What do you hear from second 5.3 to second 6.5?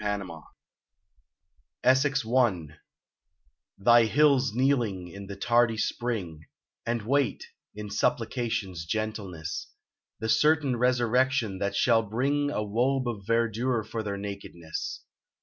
tardy spring,